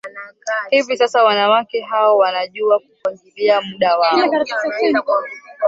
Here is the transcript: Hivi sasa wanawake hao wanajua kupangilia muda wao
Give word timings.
Hivi 0.69 0.97
sasa 0.97 1.23
wanawake 1.23 1.81
hao 1.81 2.17
wanajua 2.17 2.79
kupangilia 2.79 3.61
muda 3.61 3.97
wao 3.97 4.19